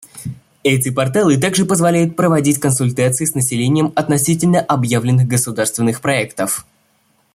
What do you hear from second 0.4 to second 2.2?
Эти порталы также позволяют